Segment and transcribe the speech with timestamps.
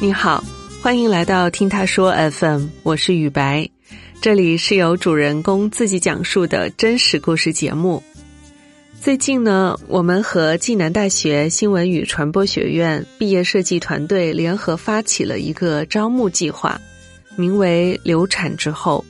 [0.00, 0.44] 你好，
[0.80, 3.68] 欢迎来到听他说 FM，我是雨白，
[4.20, 8.00] 这里是由主人公自己讲述的真实故事节目。
[9.00, 16.80] 最近呢，我们和暨南大学新闻与传播学院毕业设计团队联合发起了一个招募计划，
[17.34, 19.04] 名为“流产之后”。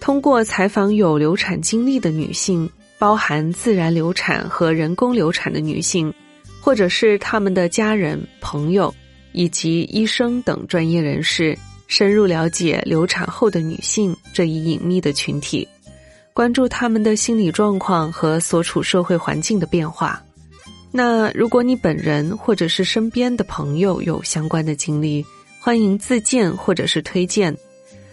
[0.00, 6.12] 通过采访有流产经历的女性，包含自然流产和人工流产的女性，
[6.60, 8.92] 或者是他们的家人、朋友。
[9.34, 15.68] 以及医生等专业人士深入了解流产后的女性这一隐秘的群体，
[16.32, 20.22] 关注他们的心理状况和所处社会环境的变化。
[20.90, 25.26] 那如果你本人或者是身边的朋友有相关的经历，
[25.60, 27.54] 欢迎自荐或者是推荐，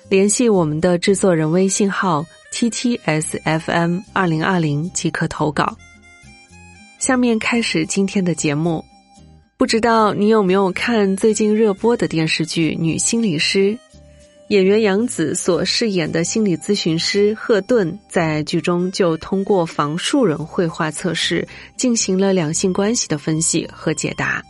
[0.10, 5.78] 联系我们的制作人微信号 t t s f m 二零二零即可投稿。
[6.98, 8.84] 下面开始今天的节目。
[9.62, 13.60] 不知道你有没有看最近热播的电视剧《女心理师》？
[14.48, 24.42] 演员杨紫所饰演的心理咨询师赫顿，在剧中就通过房树人绘画测试进行了两性关系的分析和解答。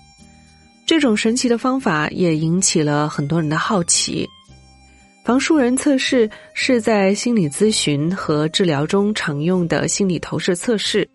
[0.86, 4.26] 这种神奇的方法也引起了很多人的好奇。
[5.26, 11.06] 房树人测试是在心理咨询和治疗中常用的心理投射测试。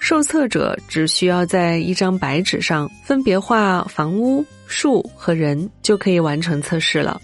[0.00, 7.20] 受测者只需要在一张白纸上分别画房屋、树和人，就可以完成测试了。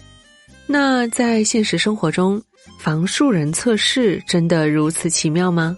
[0.67, 2.41] 那在现实生活中，
[2.79, 5.77] 房树人测试真的如此奇妙吗？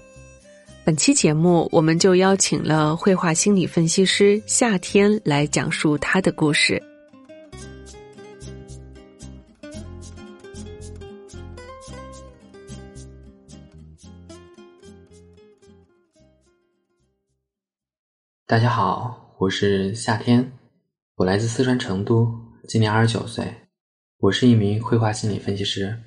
[0.84, 6.82] 本期节目，我们就邀请了绘画心理分析师夏天来讲述他的故事。
[18.48, 20.52] 大家好，我是夏天，
[21.16, 22.26] 我来自四川成都，
[22.66, 23.44] 今年二十九岁，
[24.20, 25.98] 我是一名绘画心理分析师。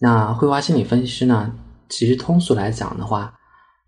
[0.00, 1.54] 那绘画心理分析师呢，
[1.88, 3.32] 其实通俗来讲的话，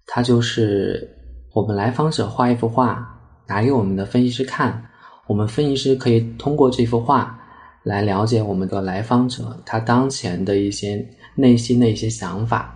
[0.06, 1.10] 它就是
[1.56, 3.18] 我们来访者画一幅画，
[3.48, 4.88] 拿给我们的分析师看，
[5.26, 7.36] 我们分析师可以通过这幅画
[7.82, 12.72] 来了解我们的来访者他当前的一些内心的一些想法，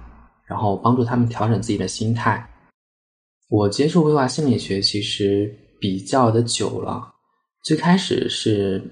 [0.47, 2.45] 然后帮助他们调整自己的心态。
[3.51, 7.15] 我接触绘画心理学其实比较的久了，
[7.63, 8.83] 最开始是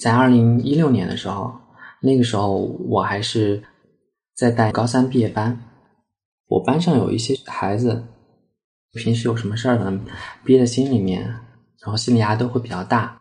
[0.00, 1.52] 在二零一六年的时候，
[2.00, 2.56] 那个时候
[2.88, 3.62] 我还是
[4.36, 5.58] 在带高三毕业班，
[6.46, 8.04] 我班上有一些孩子，
[8.94, 10.00] 平时有什么事儿呢，
[10.44, 11.22] 憋在心里面，
[11.82, 13.20] 然后心理压力都会比较大，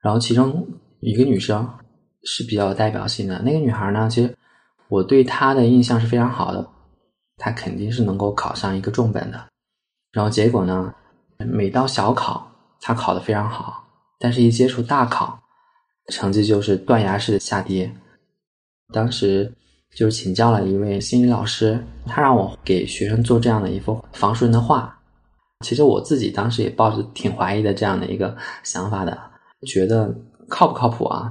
[0.00, 0.66] 然后其中
[1.00, 1.68] 一个女生
[2.24, 4.34] 是比较有代表性的，那个女孩呢，其实
[4.88, 6.66] 我对她的印象是非常好的，
[7.38, 9.51] 她肯定是能够考上一个重本的。
[10.12, 10.94] 然后结果呢？
[11.38, 12.48] 每到小考，
[12.80, 13.84] 他考的非常好，
[14.20, 15.40] 但是一接触大考，
[16.08, 17.92] 成绩就是断崖式的下跌。
[18.92, 19.52] 当时
[19.96, 24.96] 就是请教了一位心理老师，他让我给学生做这样的一幅房树人的画。
[25.64, 29.18] 其实我自己当时也抱着挺怀疑的这样的一个想法的，
[29.66, 30.14] 觉得
[30.48, 31.28] 靠不靠谱啊？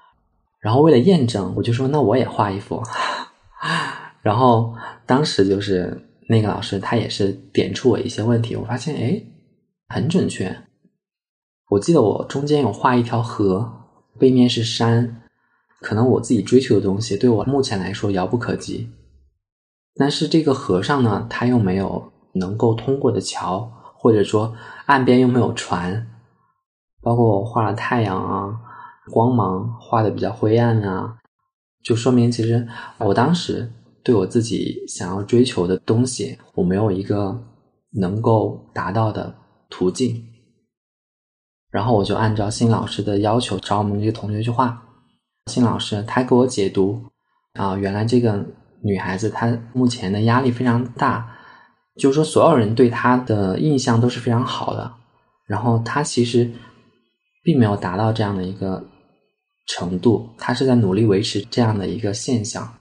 [0.60, 2.84] 然后为了验证，我就说那我也画一幅。
[4.22, 4.76] 然后
[5.06, 6.08] 当时就是。
[6.32, 9.22] 那个老师他也是点出我一些问题，我发现哎，
[9.90, 10.64] 很准确。
[11.70, 13.70] 我记得我中间有画一条河，
[14.18, 15.24] 背面是山，
[15.82, 18.90] 可能我自己追求的东西对我目前来说遥不可及。
[19.96, 24.56] 但是这个河上呢，它又没有能够通过的桥，或者说
[24.86, 26.08] 岸边又没有船。
[27.02, 28.58] 包括我画了太阳啊，
[29.12, 31.18] 光芒画的比较灰暗啊，
[31.84, 32.66] 就说明其实
[33.00, 33.70] 我当时。
[34.04, 37.40] 对我自己想要追求的东西，我没有一个
[37.92, 39.36] 能够达到的
[39.70, 40.24] 途径，
[41.70, 44.82] 然后我就按照新老师的要求找我们这个同学去画。
[45.48, 47.04] 新老师他给我解读
[47.54, 48.46] 啊，原来这个
[48.84, 51.36] 女孩子她目前的压力非常大，
[51.98, 54.92] 就是说所有人对她的印象都是非常好的，
[55.46, 56.50] 然后她其实
[57.44, 58.84] 并没有达到这样的一个
[59.68, 62.72] 程度，她是在努力维持这样的一个现象。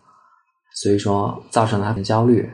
[0.75, 2.49] 所以说，造成了他的焦虑。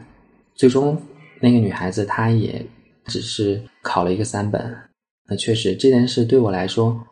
[0.55, 1.01] 最终，
[1.41, 2.67] 那个女孩子她也
[3.05, 4.77] 只是考了一个三本。
[5.29, 7.07] 那确实，这件事对我来说，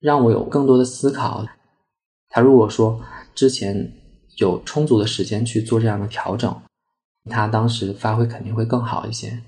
[0.00, 1.46] 让我有更多的思考。
[2.28, 3.00] 他如果说
[3.34, 3.92] 之前
[4.36, 6.62] 有充足的时间去做这样的调整，
[7.28, 9.42] 他当时发挥肯定会更好一些。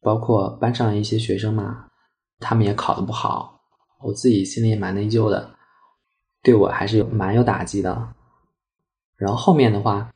[0.00, 1.86] 包括班上一些学生嘛，
[2.38, 3.60] 他们也考的不好，
[4.02, 5.54] 我自己心里也蛮内疚的，
[6.42, 8.14] 对我还是有蛮有打击的。
[9.16, 10.10] 然后后面的话。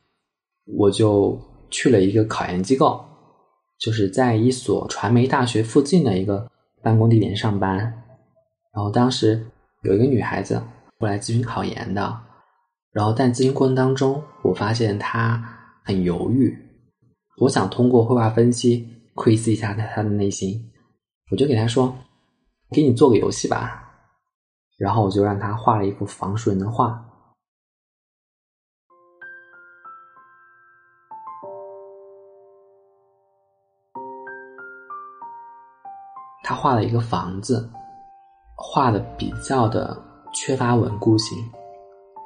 [0.77, 1.35] 我就
[1.71, 3.03] 去了一个考研机构，
[3.79, 6.47] 就是在一所传媒大学附近的一个
[6.83, 7.75] 办公地点上班。
[8.71, 9.43] 然后当时
[9.81, 10.61] 有一个女孩子
[10.99, 12.19] 过来咨询考研的，
[12.91, 15.43] 然后但咨询过程当中，我发现她
[15.83, 16.55] 很犹豫。
[17.37, 20.71] 我想通过绘画分析窥视一下她她的内心，
[21.31, 21.91] 我就给她说
[22.69, 23.91] ：“给你做个游戏吧。”
[24.77, 27.08] 然后我就让她画了一幅房树人的画。
[36.49, 37.69] 他画了一个房子，
[38.55, 39.95] 画的比较的
[40.33, 41.37] 缺乏稳固性，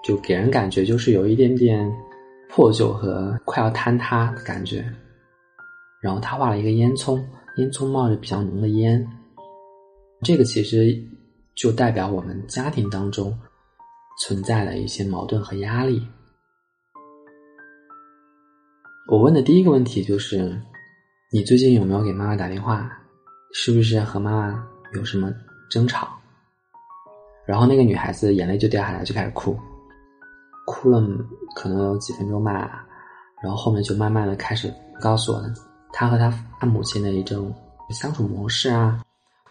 [0.01, 1.93] 就给人感觉就是有一点点
[2.49, 4.89] 破旧和快要坍塌的感觉。
[6.01, 7.21] 然后他画了一个烟囱，
[7.57, 9.05] 烟囱冒着比较浓的烟，
[10.21, 10.97] 这个其实
[11.53, 13.37] 就代表我们家庭当中
[14.21, 16.01] 存在的一些矛盾和压力。
[19.11, 20.57] 我问的第一个问题就是：
[21.29, 22.89] 你最近有没有给妈妈打电话？
[23.55, 25.31] 是不是和妈妈有什么
[25.69, 26.07] 争吵？
[27.45, 29.55] 然后那个女孩子眼泪就掉下来，就开始哭，
[30.65, 31.00] 哭了
[31.55, 32.83] 可能有几分钟吧。
[33.44, 35.44] 然后后面就慢慢的开始告诉我，
[35.91, 37.53] 她和她她母亲的一种
[37.91, 39.01] 相处模式啊，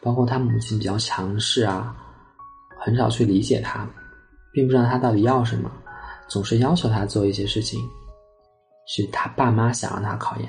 [0.00, 1.94] 包括她母亲比较强势啊，
[2.80, 3.88] 很少去理解她，
[4.52, 5.70] 并不知道她到底要什么，
[6.26, 7.78] 总是要求她做一些事情，
[8.88, 10.48] 是她爸妈想让她考研。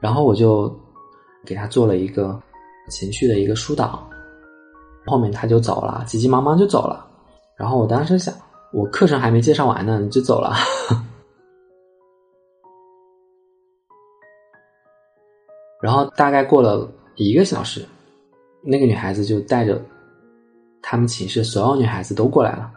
[0.00, 0.74] 然后我就。
[1.44, 2.40] 给他做了一个
[2.88, 4.08] 情绪的一个疏导，
[5.06, 7.06] 后面他就走了，急急忙忙就走了。
[7.56, 8.34] 然后我当时想，
[8.72, 10.54] 我课程还没介绍完呢，你就走了。
[15.80, 17.86] 然后大概过了一个小时，
[18.62, 19.80] 那个女孩子就带着
[20.82, 22.70] 他们寝室所有女孩子都过来了。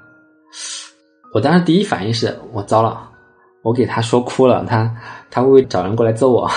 [1.33, 3.09] 我当时第一反应是我糟了，
[3.63, 4.95] 我给他说哭了，他
[5.29, 6.49] 他会不会找人过来揍我？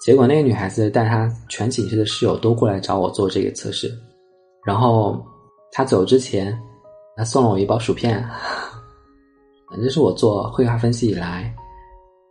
[0.00, 3.92] 结果那个女孩子带她全寝室的室友都过来找我做这个测试，
[4.64, 5.22] 然后
[5.70, 6.58] 她走之前，
[7.16, 8.26] 她送了我一包薯片，
[9.76, 11.54] 这是我做绘画分析以来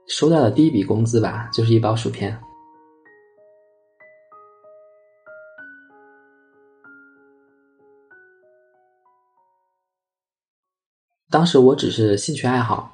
[0.08, 2.36] 收到的第一笔工资吧，就是一包薯片。
[11.30, 12.92] 当时我只是兴趣爱好，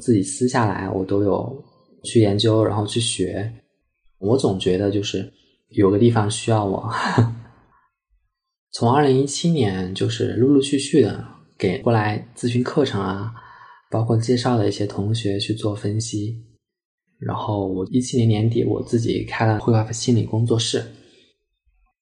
[0.00, 1.62] 自己撕下来我都有
[2.02, 3.52] 去研究，然后去学。
[4.18, 5.32] 我总觉得就是
[5.68, 6.92] 有个地方需要我。
[8.72, 11.24] 从二零一七年，就是陆陆续续的
[11.58, 13.34] 给过来咨询课程啊，
[13.90, 16.44] 包括介绍的一些同学去做分析。
[17.18, 20.84] 然后我一七年年底，我自己开了绘画心理工作室。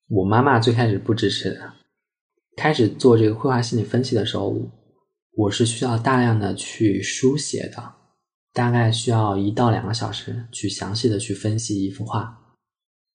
[0.08, 1.72] 我妈妈最开始不支持的，
[2.56, 4.54] 开始做这个绘画心理分析的时候，
[5.36, 8.03] 我是需要大量的去书写的。
[8.54, 12.32] 大概需要一到两个小时去详细的去分析一幅画，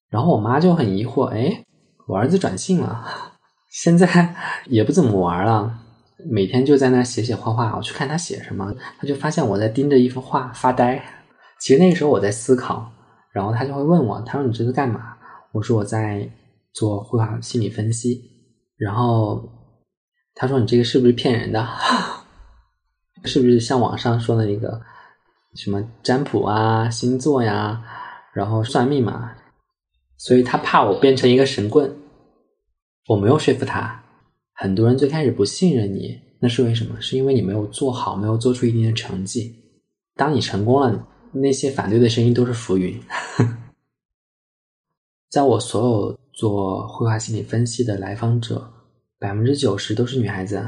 [0.10, 1.64] 然后我妈就很疑惑，哎，
[2.08, 3.06] 我儿子转性了，
[3.72, 5.80] 现在也不怎么玩了，
[6.30, 7.74] 每天就在那写写画画。
[7.78, 11.02] 我去看他写什么，他就发现我在盯着一幅画发呆。
[11.62, 12.92] 其实那个时候我在思考，
[13.32, 15.16] 然后他就会问我，他说你这是干嘛？
[15.54, 16.30] 我说我在
[16.74, 18.22] 做绘画心理分析。
[18.76, 19.42] 然后
[20.36, 21.66] 他说你这个是不是骗人的？
[23.24, 24.82] 是不是像网上说的那个？
[25.60, 27.84] 什么占卜啊、星座呀，
[28.34, 29.36] 然后算命嘛，
[30.16, 31.94] 所以他怕我变成一个神棍。
[33.10, 34.02] 我没有说服他。
[34.54, 36.96] 很多人最开始不信任你，那是为什么？
[37.02, 39.54] 是因为你没有做好，没有做出一定的成绩。
[40.16, 42.98] 当你成功了，那些反对的声音都是浮云。
[45.30, 48.66] 在我所有做绘画心理分析的来访者，
[49.20, 50.66] 百分之九十都是女孩子，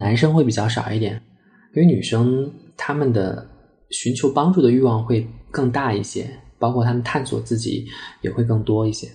[0.00, 1.22] 男生会比较少一点，
[1.76, 3.48] 因为女生他们的。
[3.90, 7.88] 寻求帮助的欲望会更大一些，包括他们探索自己
[8.20, 9.10] 也会更多一些。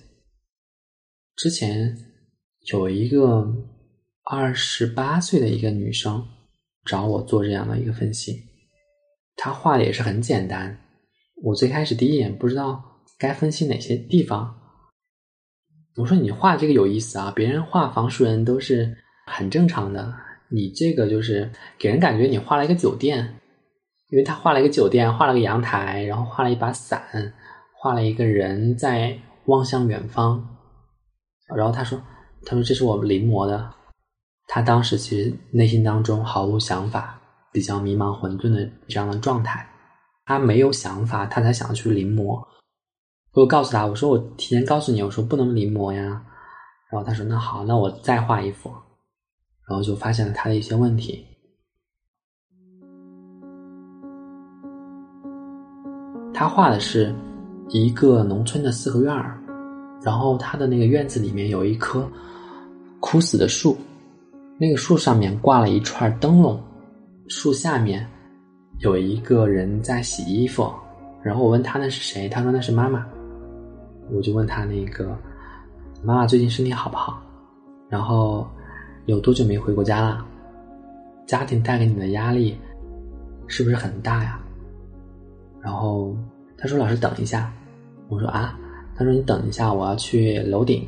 [1.36, 1.96] 之前
[2.72, 3.46] 有一个
[4.24, 6.26] 二十八岁的一个女生
[6.84, 8.42] 找我做这样的一个分析，
[9.36, 10.78] 她画的也是很简单。
[11.42, 12.82] 我最开始第一眼不知道
[13.18, 14.54] 该分析哪些地方，
[15.96, 20.14] 我说你画这个有意思啊，别人画房树人都是很正常的，
[20.48, 23.40] 你这个就是给人感觉你画了一个酒店。
[24.08, 27.02] 因为他画了一个酒店，画了个阳台，然后画了一把伞，
[27.76, 30.46] 画了一个人在望向远方。
[31.54, 32.00] 然后他说
[32.46, 33.72] ：“他说这是我临摹的。”
[34.48, 37.20] 他当时其实内心当中毫无想法，
[37.52, 39.68] 比较迷茫混沌的这样的状态。
[40.24, 42.40] 他没有想法，他才想去临摹。
[43.32, 46.02] 我告诉他：“我说我提前告诉你，我说不能临摹呀。”
[46.90, 48.70] 然后他说：“那好，那我再画一幅。”
[49.68, 51.26] 然后就发现了他的一些问题。
[56.38, 57.14] 他画的是
[57.70, 59.38] 一个农村的四合院儿，
[60.02, 62.06] 然后他的那个院子里面有一棵
[63.00, 63.74] 枯死的树，
[64.58, 66.62] 那个树上面挂了一串灯笼，
[67.26, 68.06] 树下面
[68.80, 70.70] 有一个人在洗衣服。
[71.22, 73.06] 然后我问他那是谁，他说那是妈妈。
[74.12, 75.16] 我就问他那个
[76.04, 77.18] 妈妈最近身体好不好？
[77.88, 78.46] 然后
[79.06, 80.22] 有多久没回过家了？
[81.26, 82.58] 家庭带给你的压力
[83.46, 84.38] 是不是很大呀？
[85.66, 86.14] 然后
[86.56, 87.52] 他说：“老师，等一下。”
[88.08, 88.56] 我说：“啊。”
[88.94, 90.86] 他说：“你等一下，我要去楼顶。”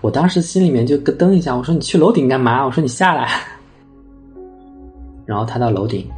[0.00, 3.28] 我当时心里面就咯噔一下，我说：“你去楼顶干嘛？”我说：“你下来。”
[5.26, 6.08] 然后他到楼顶，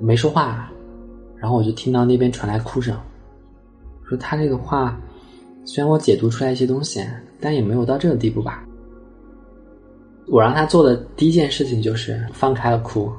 [0.00, 0.68] 没说话，
[1.36, 2.92] 然后我就听到那边传来哭声。
[4.08, 5.00] 说他这个话，
[5.64, 7.06] 虽然我解读出来一些东西，
[7.38, 8.64] 但也没有到这个地步吧。
[10.26, 13.12] 我让他做的第一件事情就是放开了哭，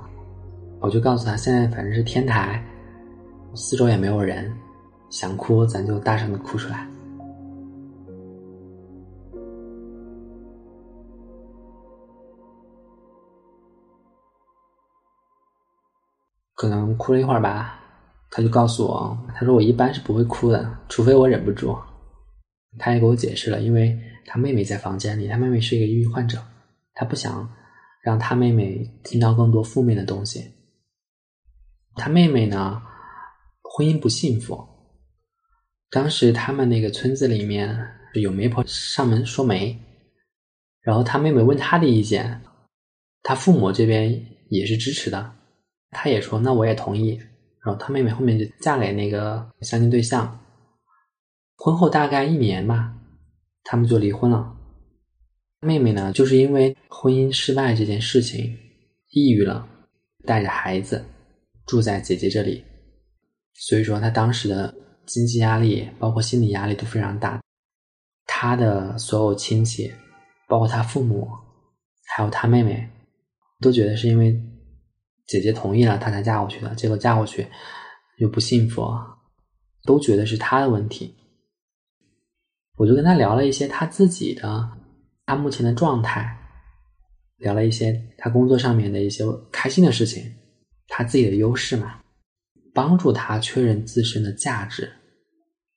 [0.81, 2.61] 我就告诉他，现在反正是天台，
[3.55, 4.55] 四周也没有人，
[5.09, 6.87] 想哭咱就大声的哭出来。
[16.55, 17.79] 可能哭了一会儿吧，
[18.29, 21.77] 他就告诉我，他说我一般是不会哭的，除非我忍不住。
[22.77, 26.37] 他也给我解释了，因为他妹妹在房间里，他妹妹是一个抑郁患者，
[26.93, 27.49] 他不想
[28.03, 30.53] 让他妹妹听到更多负面的东西。
[31.95, 32.81] 他妹妹呢，
[33.71, 34.67] 婚姻不幸福，
[35.91, 37.77] 当时他们那个村子里面
[38.15, 39.77] 有媒婆上门说媒，
[40.81, 42.41] 然后他妹妹问他的意见，
[43.21, 45.35] 他父母这边也是支持的。
[45.91, 47.11] 他也说：“那我也同意。”
[47.63, 50.39] 然后他妹妹后面就嫁给那个相亲对象。
[51.55, 52.93] 婚后大概一年吧，
[53.63, 54.55] 他们就离婚了。
[55.61, 58.57] 妹妹呢，就是因为婚姻失败这件事情，
[59.11, 59.67] 抑郁了，
[60.25, 61.03] 带着孩子
[61.65, 62.63] 住在姐姐这里。
[63.67, 64.73] 所以说，她当时的
[65.05, 67.39] 经济压力，包括心理压力都非常大。
[68.25, 69.93] 她的所有亲戚，
[70.47, 71.27] 包括她父母，
[72.15, 72.89] 还有她妹妹，
[73.59, 74.41] 都觉得是因为。
[75.27, 76.73] 姐姐同意了，她才嫁过去的。
[76.73, 77.45] 结果嫁过去
[78.17, 78.83] 又不幸福，
[79.83, 81.15] 都觉得是她的问题。
[82.77, 84.71] 我就跟她聊了一些她自己的，
[85.27, 86.35] 她目前的状态，
[87.37, 90.33] 聊了一些她工作上面的一些开心的事情，
[90.87, 91.98] 她自己的优势嘛，
[92.73, 94.91] 帮助他确认自身的价值，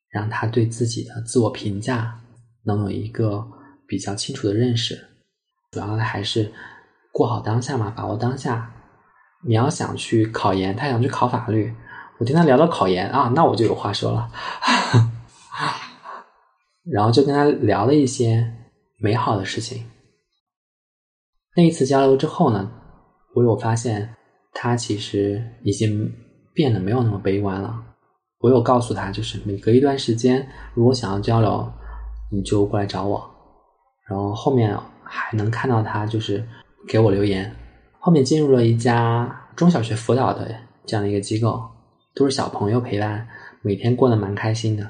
[0.09, 2.19] 让他对自己的自我评价
[2.63, 3.45] 能有一个
[3.87, 4.99] 比较清楚的认识。
[5.71, 6.51] 主要的还是
[7.11, 8.71] 过好当下嘛，把握当下。
[9.45, 11.73] 你要想去考研，他想去考法律。
[12.19, 14.31] 我听他聊到考研啊，那我就有话说了。
[16.85, 18.53] 然后就跟他聊了一些
[18.99, 19.83] 美好的事情。
[21.55, 22.71] 那一次交流之后呢，
[23.35, 24.15] 我有发现
[24.53, 26.13] 他其实已经
[26.53, 27.83] 变得没有那么悲观了。
[28.39, 31.71] 我有告诉他，就是每隔一段时间，如果想要交流，
[32.31, 33.23] 你就过来找我。
[34.07, 36.45] 然后后面还能看到他就是
[36.87, 37.53] 给我留言。
[37.99, 40.53] 后面进入了一家中小学辅导的
[40.85, 41.63] 这样的一个机构，
[42.13, 43.25] 都是小朋友陪伴，
[43.61, 44.89] 每天过得蛮开心的。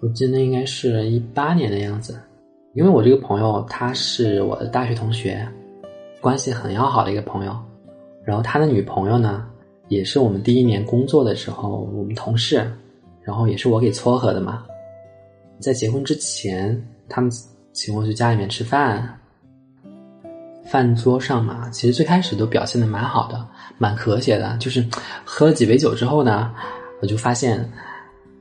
[0.00, 2.18] 我记得应该是一八年的样子，
[2.74, 5.46] 因为我这个朋友他是我的大学同学，
[6.20, 7.56] 关系很要好的一个朋友，
[8.24, 9.46] 然后他的女朋友呢。
[9.88, 12.66] 也是我们第一年工作的时候，我们同事，
[13.20, 14.64] 然后也是我给撮合的嘛。
[15.60, 17.30] 在结婚之前，他们
[17.74, 19.06] 请我去家里面吃饭，
[20.64, 23.46] 饭桌上嘛，其实最开始都表现的蛮好的，
[23.76, 24.56] 蛮和谐的。
[24.56, 24.82] 就是
[25.22, 26.50] 喝了几杯酒之后呢，
[27.02, 27.70] 我就发现，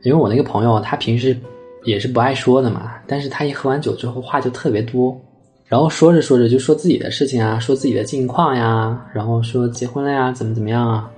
[0.04, 1.36] 因为我那个朋友他平时
[1.84, 5.18] 也是不爱说的嘛，但是他一喝完酒之后话就特别多，
[5.66, 11.10] 然后说着说着就说自己的事情啊，说自己的近况呀，然后说结婚了呀，怎么怎么样啊。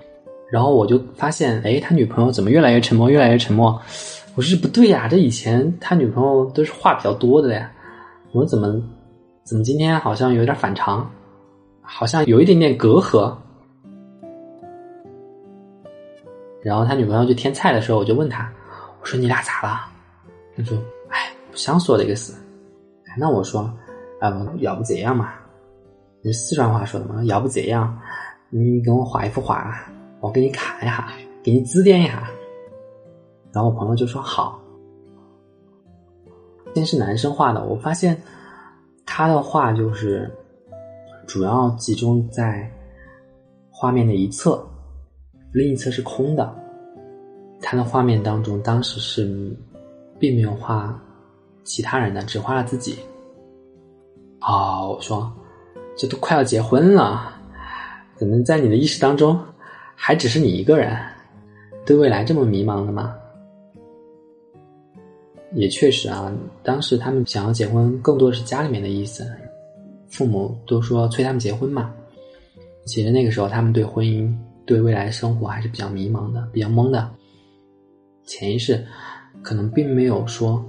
[0.52, 3.80] 然后我就发现，哎，他女朋友怎么越来越沉默，越来越沉默？
[4.36, 7.72] 我说不对呀，这以前他女朋友都是话比较多的呀。
[8.32, 8.80] 我说怎么
[9.44, 11.10] 怎么今天好像有点反常，
[11.82, 13.34] 好像有一点点隔阂。
[16.62, 18.52] 然后他女朋友去添菜的时候，我就问他，
[19.06, 19.82] 我说你俩咋了？
[20.58, 20.76] 他说，
[21.10, 22.34] 哎，不想说这个事。
[23.06, 23.72] 哎那我说，
[24.20, 25.32] 啊，要不这样嘛？
[26.24, 27.24] 是四川话说的嘛？
[27.26, 27.96] 要不这样，
[28.50, 29.88] 你给我画一幅画。
[30.22, 31.08] 我给你看一下，
[31.44, 32.28] 给你指点一下。
[33.54, 34.60] 然后我朋友就说好。
[36.74, 38.20] 先是男生画的，我发现
[39.06, 40.36] 他的画就是
[41.28, 42.68] 主要集中在
[43.70, 44.68] 画面的一侧，
[45.52, 46.65] 另一侧是空的。
[47.62, 49.56] 他的画面当中，当时是
[50.20, 50.98] 并没有画
[51.64, 52.98] 其他人的，只画了自己。
[54.42, 55.32] 哦，我说
[55.98, 57.34] 这都快要结婚了。
[58.16, 59.40] 怎么在你的意识当中，
[59.96, 60.98] 还只是你一个人，
[61.86, 63.16] 对未来这么迷茫的吗？
[65.54, 66.32] 也确实啊，
[66.64, 69.26] 当时他们想要结婚，更多的是家里面的意思，
[70.10, 71.94] 父母都说催他们结婚嘛。
[72.86, 74.32] 其实那个时候，他们对婚姻、
[74.66, 77.10] 对未来生活还是比较迷茫的，比较懵的。
[78.26, 78.86] 潜意识
[79.42, 80.64] 可能并没有说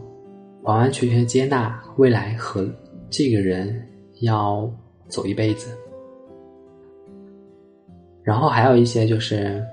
[0.63, 2.69] 完完全全接纳未来和
[3.09, 3.87] 这个人
[4.21, 4.71] 要
[5.09, 5.77] 走一辈子。
[8.23, 9.65] 然后还有一些就是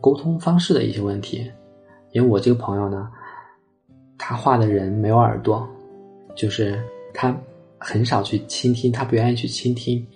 [0.00, 1.50] 沟通方式的一些问题，
[2.12, 3.10] 因为我这个朋友呢，
[4.18, 5.66] 他画的人没有耳朵，
[6.34, 6.78] 就是
[7.14, 7.34] 他
[7.78, 10.06] 很少去倾听，他不愿意去倾听。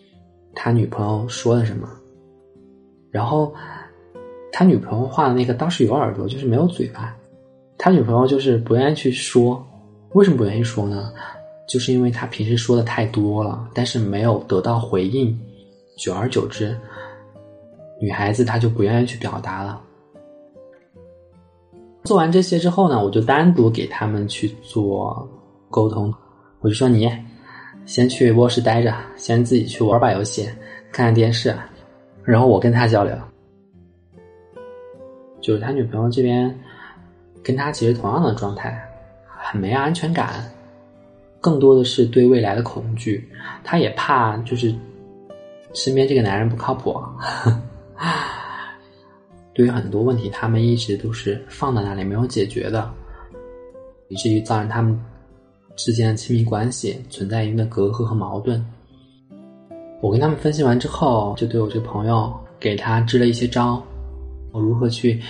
[0.54, 1.88] 他女朋友说了什么？
[3.10, 3.54] 然后
[4.52, 7.16] 他女朋友画的那个倒是有耳朵，就是没有嘴巴。
[7.78, 9.66] 他女朋友就是不愿意去说，
[10.12, 11.12] 为什么不愿意说呢？
[11.66, 15.36] 就是因为他平时说的太多了，但是没有得到回应，
[15.96, 16.76] 久而久之，
[18.00, 19.80] 女孩子她就不愿意去表达了。
[22.04, 25.26] 做完这些之后呢，我就单独给他们去做
[25.70, 26.12] 沟通，
[26.60, 27.10] 我就说你。
[27.84, 30.44] 先去卧室待着，先自己去玩把游戏，
[30.92, 31.52] 看看电视，
[32.22, 33.12] 然后我跟他交流。
[35.42, 36.58] 就是他女朋友这边，
[37.42, 38.82] 跟他其实同样的状态，
[39.26, 40.50] 很没安全感，
[41.40, 43.28] 更多的是对未来的恐惧。
[43.62, 44.74] 他也怕就是
[45.74, 46.98] 身边这个男人不靠谱。
[49.52, 52.90] 对于很多问题，他们一直都是放在那里没有解决的，
[54.08, 54.98] 以至于造成他们。
[55.74, 58.62] 之间的亲密关系存在一定的隔阂和矛盾。
[60.02, 62.30] 我跟他们分析完之后，就对我这个朋友
[62.60, 63.82] 给他支了一些招，
[64.52, 65.20] 我如何去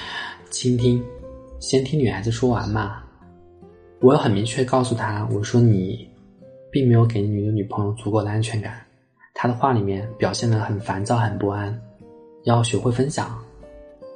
[0.50, 1.02] 倾听，
[1.60, 3.02] 先听女孩子说完嘛。
[4.00, 6.08] 我也很明确告诉她，我说你
[6.70, 8.84] 并没有给你的女朋友足够的安全感，
[9.32, 11.80] 她的话里面表现的很烦躁、很不安，
[12.42, 13.40] 要学会分享，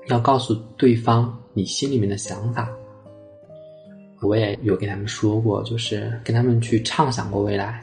[0.08, 2.68] 要告诉对方你心里面的想法。
[4.22, 7.80] 我也有跟他们说过，就是跟他们去畅想过未来，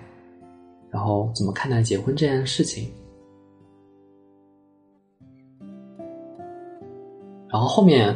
[0.92, 2.92] 然后怎么看待结婚这件事情。
[7.54, 8.12] 然后后面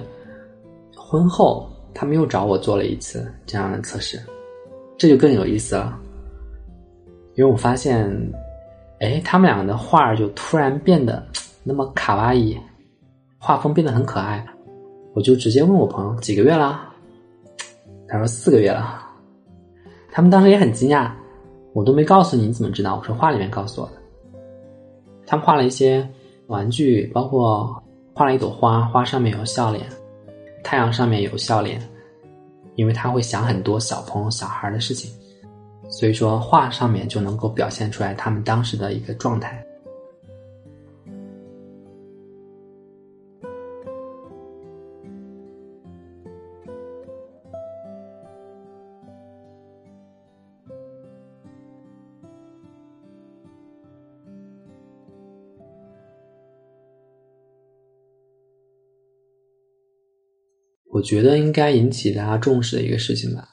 [0.96, 4.20] 婚后，他们又找我做了一次这样的测试，
[4.98, 5.96] 这就更有意思了，
[7.36, 8.12] 因为我发现，
[9.00, 11.24] 哎，他们两个的画就突然变得
[11.64, 12.58] 那么卡哇伊，
[13.38, 14.44] 画风变得很可爱，
[15.14, 16.92] 我就直接问我朋友几个月了。
[18.08, 19.06] 他说四个月了，
[20.12, 21.12] 他们当时也很惊讶，
[21.74, 22.96] 我都没告诉你，你怎么知道？
[22.96, 23.94] 我说画里面告诉我的。
[25.28, 26.10] 他们画了一些
[26.48, 27.84] 玩具，包括
[28.18, 29.88] 画了一朵花，花上面有笑脸，
[30.64, 31.80] 太阳上面有笑脸，
[32.74, 35.12] 因为他会想很多小朋友、小孩的事情，
[35.88, 39.64] 所以说画上面就能够表现出来他们当时的一个状态。
[60.98, 63.48] 我觉得应该引起大家重视的一个事情吧，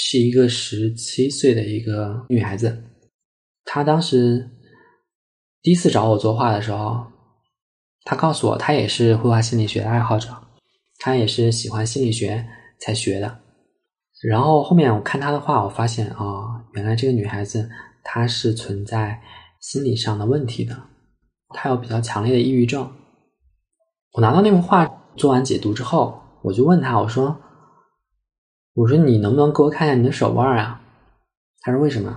[0.00, 2.76] 是一个十七岁的一个女孩子，
[3.64, 4.50] 她当时
[5.62, 7.06] 第一次找我作画的时候，
[8.02, 10.28] 她告诉我她也是绘画心理学的爱好者，
[10.98, 12.44] 她也是喜欢心理学
[12.80, 13.38] 才学的。
[14.28, 17.70] 然后后面我看她的画，我发现啊，原来这个女孩子
[18.02, 19.22] 她是存在
[19.60, 20.76] 心理上的问题的，
[21.50, 22.90] 她有比较强烈的抑郁症。
[24.14, 24.84] 我拿到那幅画
[25.16, 26.20] 做完解读之后。
[26.46, 27.36] 我就问他，我说
[28.74, 30.80] ：“我说你能不能给我看一下你的手腕啊？”
[31.60, 32.16] 他说：“为什么？”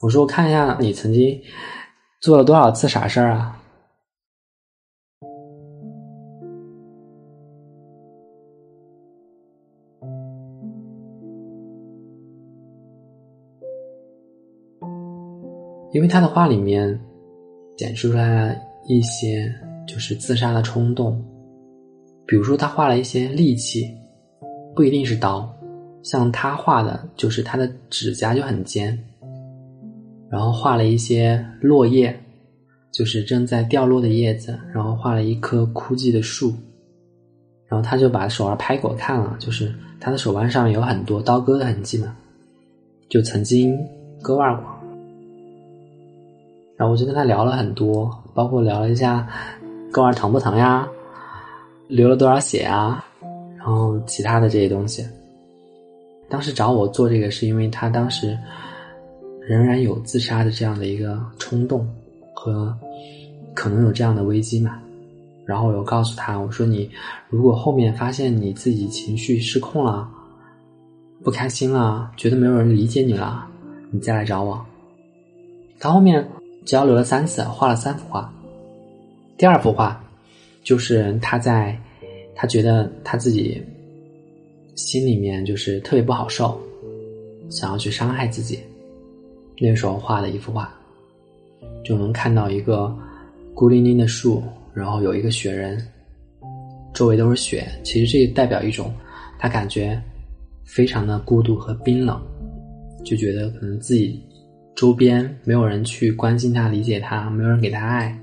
[0.00, 1.42] 我说：“我看一下你曾经
[2.20, 3.58] 做了多少次傻事儿啊？”
[15.92, 16.96] 因为他的话里面
[17.76, 19.52] 显示出来了一些
[19.84, 21.31] 就是自杀的冲动。
[22.26, 23.90] 比如说，他画了一些利器，
[24.74, 25.52] 不一定是刀，
[26.02, 28.98] 像他画的，就是他的指甲就很尖。
[30.30, 32.18] 然后画了一些落叶，
[32.90, 34.58] 就是正在掉落的叶子。
[34.72, 36.54] 然后画了一棵枯寂的树。
[37.68, 42.16] 然后他就把手腕拍给我看了，就是他的手腕上有很多刀割的痕迹嘛，
[43.08, 43.76] 就曾经
[44.22, 44.64] 割腕过。
[46.76, 49.28] 然后我就跟他聊了很多，包括聊了一下
[49.90, 50.88] 割腕疼不疼呀？
[51.88, 53.04] 流了多少血啊？
[53.56, 55.06] 然后其他的这些东西，
[56.28, 58.36] 当时找我做这个是因为他当时
[59.40, 61.88] 仍然有自杀的这样的一个冲动
[62.34, 62.76] 和
[63.54, 64.80] 可能有这样的危机嘛。
[65.44, 66.90] 然后我又告诉他，我说你
[67.28, 70.08] 如果后面发现你自己情绪失控了，
[71.22, 73.46] 不开心了，觉得没有人理解你了，
[73.90, 74.64] 你再来找我。
[75.78, 76.26] 他后面
[76.64, 78.32] 交流了三次，画了三幅画。
[79.36, 80.01] 第二幅画
[80.62, 81.78] 就是他在
[82.34, 83.62] 他觉得他自己
[84.74, 86.60] 心里面就是特别不好受，
[87.50, 88.58] 想要去伤害自己。
[89.58, 90.72] 那个时候画的一幅画，
[91.84, 92.92] 就能看到一个
[93.54, 95.80] 孤零零的树，然后有一个雪人，
[96.94, 97.68] 周围都是雪。
[97.84, 98.92] 其实这代表一种
[99.38, 100.00] 他感觉
[100.64, 102.20] 非常的孤独和冰冷，
[103.04, 104.20] 就觉得可能自己
[104.74, 108.18] 周边没有人去关心他、理解他，没有人给他爱，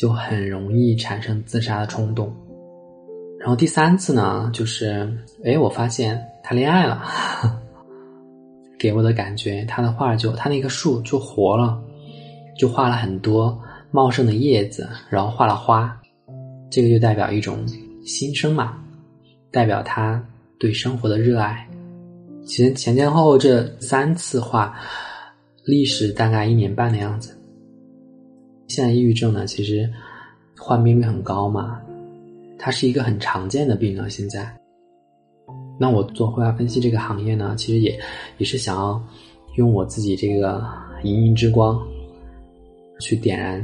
[0.00, 2.34] 就很容易产生自杀的冲动。
[3.38, 5.06] 然后第三次呢，就是
[5.44, 7.04] 哎，我发现他恋爱了。
[8.80, 11.78] 给我的感觉，他的画就他那棵树就活了，
[12.56, 13.60] 就画了很多
[13.90, 15.94] 茂盛的叶子，然后画了花，
[16.70, 17.58] 这个就代表一种
[18.02, 18.82] 新生嘛，
[19.50, 20.26] 代表他
[20.58, 21.68] 对生活的热爱。
[22.46, 24.74] 其实前前后后这三次画，
[25.66, 27.36] 历时大概一年半的样子。
[28.70, 29.92] 现在抑郁症呢，其实
[30.56, 31.82] 患病率很高嘛，
[32.56, 34.48] 它是一个很常见的病了，现在。
[35.76, 37.98] 那我做绘画分析这个行业呢，其实也
[38.38, 39.02] 也是想要
[39.56, 40.64] 用我自己这个
[41.02, 41.84] 莹莹之光，
[43.00, 43.60] 去点燃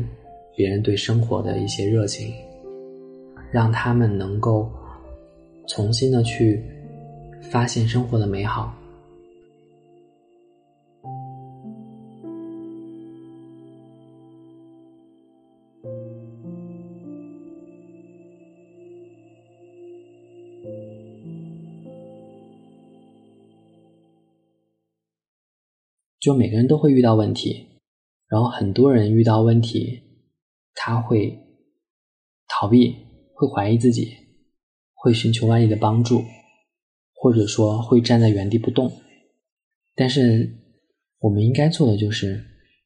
[0.57, 2.35] 别人对生活的一些热情，
[3.53, 4.69] 让他们能够
[5.69, 6.61] 重新的去
[7.41, 8.75] 发现生活的美好。
[26.27, 27.65] 就每个人都会遇到问题，
[28.27, 30.03] 然后很多人遇到问题，
[30.75, 31.39] 他会
[32.49, 32.97] 逃避，
[33.33, 34.13] 会怀疑自己，
[34.93, 36.25] 会寻求外力的帮助，
[37.15, 38.91] 或者说会站在原地不动。
[39.95, 40.53] 但是
[41.21, 42.45] 我们应该做的就是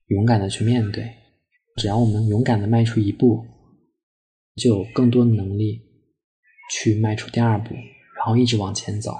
[0.09, 1.11] 勇敢的去面对，
[1.76, 3.42] 只要我们勇敢的迈出一步，
[4.57, 5.81] 就有更多的能力
[6.70, 7.72] 去迈出第二步，
[8.18, 9.12] 然后一直往前走。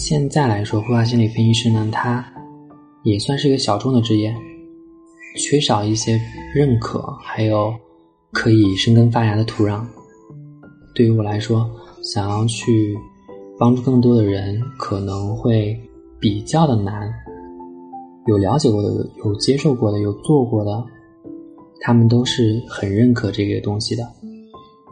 [0.00, 2.24] 现在来说，绘画心理分析师呢，他
[3.02, 4.34] 也算是一个小众的职业，
[5.36, 6.18] 缺少一些
[6.54, 7.70] 认可，还有
[8.32, 9.84] 可以生根发芽的土壤。
[10.94, 11.70] 对于我来说，
[12.02, 12.96] 想要去
[13.58, 15.78] 帮助更多的人，可能会
[16.18, 17.12] 比较的难。
[18.26, 20.82] 有了解过的，有接受过的，有做过的，
[21.82, 24.10] 他们都是很认可这个东西的。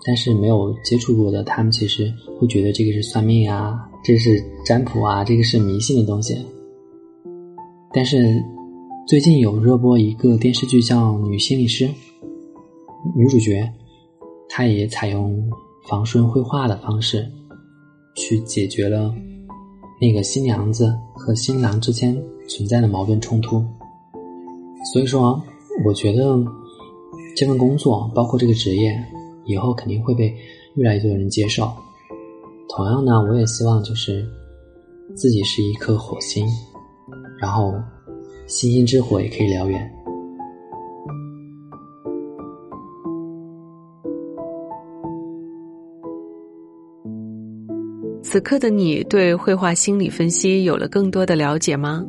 [0.04, 6.36] 但是没有接触过的，他们其实会觉得这个是算命啊，这是占卜啊，这个是迷信的东西。
[7.92, 8.42] 但是
[9.06, 11.86] 最近有热播一个电视剧叫《女心理师》，
[13.14, 13.70] 女主角
[14.48, 15.50] 她也采用
[15.88, 17.28] 防顺绘画的方式，
[18.14, 19.14] 去解决了
[20.00, 22.16] 那个新娘子和新郎之间
[22.48, 23.64] 存在的矛盾冲突。
[24.92, 25.42] 所以说，
[25.84, 26.38] 我觉得
[27.36, 28.98] 这份工作，包括这个职业。
[29.50, 30.36] 以后肯定会被
[30.74, 31.72] 越来越多的人接受。
[32.68, 34.24] 同样呢，我也希望就是
[35.16, 36.46] 自己是一颗火星，
[37.40, 37.74] 然后
[38.46, 39.90] 星星之火也可以燎原。
[48.22, 52.04] 此刻的你对绘画心理分析有了更多的了解吗？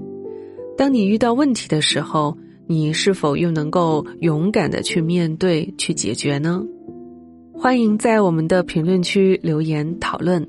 [0.77, 6.61] 当你遇到问题的时候，你是否又能够勇敢的去面对、去解决呢？
[7.61, 10.47] 欢迎在我们的评论区留言讨论。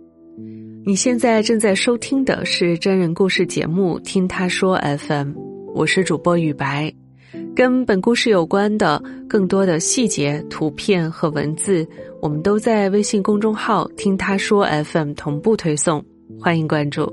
[0.87, 5.31] 你现在正在收听的是真人故事节目《听他说 FM》，
[5.75, 6.93] 我是主播雨白。
[7.53, 11.85] 跟本故事有关的更多的细节、图片和文字，
[12.23, 16.05] 我们都在微信公众号“听他说 FM” 同步推送，
[16.39, 17.13] 欢迎关注。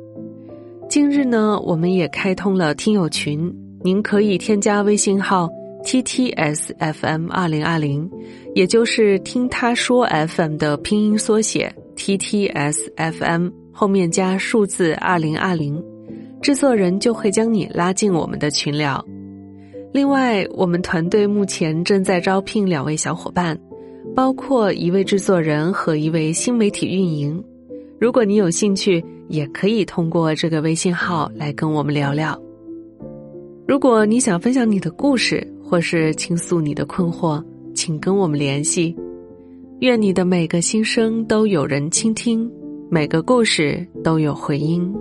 [0.87, 5.49] 近日呢，我们也开通了听友群，您可以添加微信号。
[5.87, 8.11] T T S F M 二零二零，
[8.53, 15.81] 也就是听他说 F M 的拼音缩写 T T S F M 后面加数字二零二零，
[16.41, 19.01] 制作人就会将你拉进我们的群聊。
[19.93, 23.57] 另外，我们团队目前正在招聘两位小伙伴，
[24.13, 27.41] 包括一位制作人和一位新媒体运营。
[27.97, 32.37] 如果你有兴趣，也可以通过这个微信号来跟我们聊聊。
[33.65, 35.47] 如果你想分享你的故事。
[35.67, 37.43] 或是倾诉你的困惑，
[37.75, 38.95] 请跟我们联系。
[39.81, 42.49] 愿你的每个心声都有人倾听。
[42.89, 44.95] 每个故事都有回音。